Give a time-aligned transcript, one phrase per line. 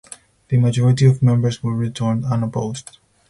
[0.47, 2.97] The majority of members were returned unopposed.